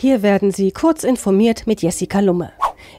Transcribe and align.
Hier 0.00 0.22
werden 0.22 0.52
Sie 0.52 0.70
kurz 0.70 1.02
informiert 1.02 1.66
mit 1.66 1.82
Jessica 1.82 2.20
Lumme. 2.20 2.52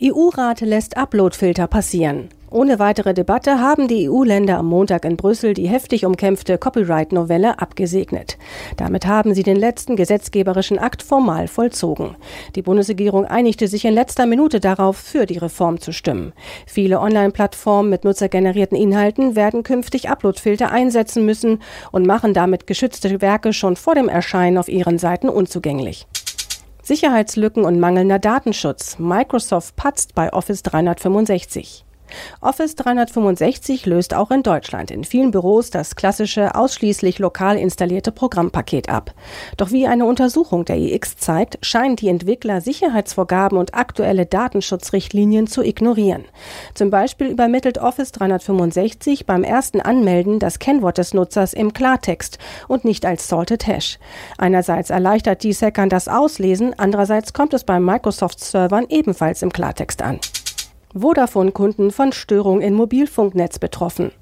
EU-Rat 0.00 0.60
lässt 0.60 0.96
Uploadfilter 0.96 1.66
passieren. 1.66 2.28
Ohne 2.52 2.78
weitere 2.78 3.14
Debatte 3.14 3.58
haben 3.58 3.88
die 3.88 4.08
EU-Länder 4.08 4.58
am 4.58 4.66
Montag 4.66 5.04
in 5.04 5.16
Brüssel 5.16 5.54
die 5.54 5.66
heftig 5.66 6.06
umkämpfte 6.06 6.56
Copyright-Novelle 6.56 7.58
abgesegnet. 7.58 8.38
Damit 8.76 9.06
haben 9.06 9.34
sie 9.34 9.42
den 9.42 9.56
letzten 9.56 9.96
gesetzgeberischen 9.96 10.78
Akt 10.78 11.02
formal 11.02 11.48
vollzogen. 11.48 12.14
Die 12.54 12.62
Bundesregierung 12.62 13.24
einigte 13.24 13.66
sich 13.66 13.84
in 13.84 13.94
letzter 13.94 14.26
Minute 14.26 14.60
darauf, 14.60 14.96
für 14.96 15.26
die 15.26 15.38
Reform 15.38 15.80
zu 15.80 15.92
stimmen. 15.92 16.32
Viele 16.64 17.00
Online-Plattformen 17.00 17.90
mit 17.90 18.04
nutzergenerierten 18.04 18.78
Inhalten 18.78 19.34
werden 19.34 19.64
künftig 19.64 20.10
Uploadfilter 20.10 20.70
einsetzen 20.70 21.26
müssen 21.26 21.60
und 21.90 22.06
machen 22.06 22.34
damit 22.34 22.68
geschützte 22.68 23.20
Werke 23.20 23.52
schon 23.52 23.74
vor 23.74 23.96
dem 23.96 24.08
Erscheinen 24.08 24.58
auf 24.58 24.68
ihren 24.68 24.98
Seiten 24.98 25.28
unzugänglich. 25.28 26.06
Sicherheitslücken 26.84 27.64
und 27.64 27.80
mangelnder 27.80 28.18
Datenschutz. 28.18 28.98
Microsoft 28.98 29.74
patzt 29.74 30.14
bei 30.14 30.32
Office 30.32 30.62
365. 30.62 31.83
Office 32.40 32.74
365 32.76 33.86
löst 33.86 34.14
auch 34.14 34.30
in 34.30 34.42
Deutschland 34.42 34.90
in 34.90 35.04
vielen 35.04 35.30
Büros 35.30 35.70
das 35.70 35.96
klassische, 35.96 36.54
ausschließlich 36.54 37.18
lokal 37.18 37.56
installierte 37.56 38.12
Programmpaket 38.12 38.88
ab. 38.88 39.14
Doch 39.56 39.70
wie 39.70 39.86
eine 39.86 40.04
Untersuchung 40.04 40.64
der 40.64 40.76
EX 40.76 41.16
zeigt, 41.16 41.58
scheinen 41.62 41.96
die 41.96 42.08
Entwickler 42.08 42.60
Sicherheitsvorgaben 42.60 43.58
und 43.58 43.74
aktuelle 43.74 44.26
Datenschutzrichtlinien 44.26 45.46
zu 45.46 45.62
ignorieren. 45.62 46.24
Zum 46.74 46.90
Beispiel 46.90 47.28
übermittelt 47.28 47.78
Office 47.78 48.12
365 48.12 49.26
beim 49.26 49.42
ersten 49.44 49.80
Anmelden 49.80 50.38
das 50.38 50.58
Kennwort 50.58 50.98
des 50.98 51.14
Nutzers 51.14 51.52
im 51.52 51.72
Klartext 51.72 52.38
und 52.68 52.84
nicht 52.84 53.06
als 53.06 53.28
Salted 53.28 53.66
Hash. 53.66 53.98
Einerseits 54.38 54.90
erleichtert 54.90 55.42
dies 55.42 55.62
Hackern 55.62 55.88
das 55.88 56.08
Auslesen, 56.08 56.74
andererseits 56.78 57.32
kommt 57.32 57.54
es 57.54 57.64
bei 57.64 57.80
Microsoft-Servern 57.80 58.86
ebenfalls 58.88 59.42
im 59.42 59.52
Klartext 59.52 60.02
an. 60.02 60.20
Vodafone-Kunden 60.96 61.90
von 61.90 62.12
Störung 62.12 62.60
im 62.60 62.74
Mobilfunknetz 62.74 63.58
betroffen. 63.58 64.12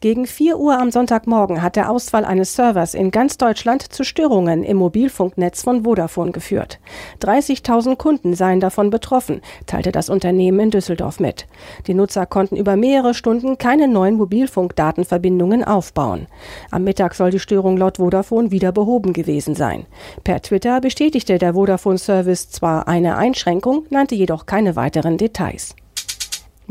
Gegen 0.00 0.26
4 0.26 0.58
Uhr 0.58 0.78
am 0.78 0.90
Sonntagmorgen 0.90 1.62
hat 1.62 1.76
der 1.76 1.90
Ausfall 1.90 2.26
eines 2.26 2.54
Servers 2.54 2.92
in 2.92 3.10
ganz 3.10 3.38
Deutschland 3.38 3.82
zu 3.82 4.04
Störungen 4.04 4.62
im 4.62 4.76
Mobilfunknetz 4.76 5.62
von 5.62 5.84
Vodafone 5.84 6.32
geführt. 6.32 6.78
30.000 7.22 7.96
Kunden 7.96 8.34
seien 8.34 8.60
davon 8.60 8.90
betroffen, 8.90 9.40
teilte 9.66 9.92
das 9.92 10.10
Unternehmen 10.10 10.60
in 10.60 10.70
Düsseldorf 10.70 11.20
mit. 11.20 11.46
Die 11.86 11.94
Nutzer 11.94 12.26
konnten 12.26 12.56
über 12.56 12.76
mehrere 12.76 13.14
Stunden 13.14 13.56
keine 13.56 13.88
neuen 13.88 14.16
Mobilfunkdatenverbindungen 14.16 15.64
aufbauen. 15.64 16.26
Am 16.70 16.84
Mittag 16.84 17.14
soll 17.14 17.30
die 17.30 17.38
Störung 17.38 17.76
laut 17.78 17.96
Vodafone 17.96 18.50
wieder 18.50 18.72
behoben 18.72 19.12
gewesen 19.12 19.54
sein. 19.54 19.86
Per 20.24 20.42
Twitter 20.42 20.80
bestätigte 20.80 21.38
der 21.38 21.54
Vodafone-Service 21.54 22.50
zwar 22.50 22.88
eine 22.88 23.16
Einschränkung, 23.16 23.86
nannte 23.88 24.14
jedoch 24.14 24.46
keine 24.46 24.76
weiteren 24.76 25.16
Details. 25.16 25.74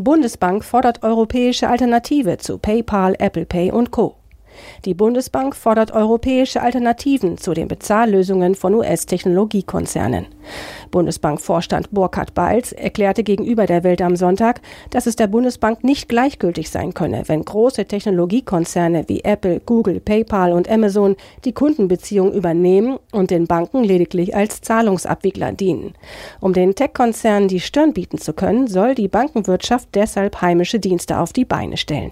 Bundesbank 0.01 0.63
fordert 0.63 1.03
europäische 1.03 1.67
Alternative 1.67 2.37
zu 2.37 2.57
PayPal, 2.57 3.15
Apple 3.19 3.45
Pay 3.45 3.71
und 3.71 3.91
Co. 3.91 4.18
Die 4.85 4.93
Bundesbank 4.93 5.55
fordert 5.55 5.91
europäische 5.91 6.61
Alternativen 6.61 7.37
zu 7.37 7.53
den 7.53 7.67
Bezahllösungen 7.67 8.55
von 8.55 8.73
US-Technologiekonzernen. 8.75 10.27
Bundesbankvorstand 10.91 11.91
Burkhard 11.91 12.33
Balz 12.33 12.71
erklärte 12.71 13.23
gegenüber 13.23 13.65
der 13.65 13.83
Welt 13.83 14.01
am 14.01 14.15
Sonntag, 14.15 14.61
dass 14.89 15.05
es 15.05 15.15
der 15.15 15.27
Bundesbank 15.27 15.83
nicht 15.83 16.09
gleichgültig 16.09 16.69
sein 16.69 16.93
könne, 16.93 17.23
wenn 17.27 17.45
große 17.45 17.85
Technologiekonzerne 17.85 19.05
wie 19.07 19.21
Apple, 19.23 19.59
Google, 19.65 19.99
PayPal 19.99 20.53
und 20.53 20.69
Amazon 20.69 21.15
die 21.45 21.53
Kundenbeziehung 21.53 22.33
übernehmen 22.33 22.97
und 23.11 23.31
den 23.31 23.47
Banken 23.47 23.83
lediglich 23.83 24.35
als 24.35 24.61
Zahlungsabwickler 24.61 25.51
dienen. 25.51 25.93
Um 26.39 26.53
den 26.53 26.75
Tech-Konzernen 26.75 27.47
die 27.47 27.59
Stirn 27.59 27.93
bieten 27.93 28.17
zu 28.17 28.33
können, 28.33 28.67
soll 28.67 28.95
die 28.95 29.07
Bankenwirtschaft 29.07 29.89
deshalb 29.93 30.41
heimische 30.41 30.79
Dienste 30.79 31.19
auf 31.19 31.33
die 31.33 31.45
Beine 31.45 31.77
stellen. 31.77 32.11